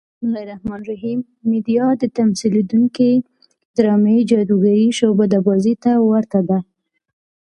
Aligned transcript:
میډیا 1.49 1.85
د 2.01 2.03
تمثیلېدونکې 2.17 3.09
ډرامې 3.75 4.17
جادوګرې 4.29 4.87
شعبده 4.97 5.37
بازۍ 5.45 5.75
ته 5.83 5.91
ورته 6.11 6.39
ده. 6.49 6.59